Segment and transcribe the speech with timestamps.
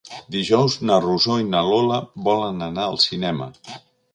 [0.35, 1.99] Dijous na Rosó i na Lola
[2.29, 3.53] volen anar al cinema.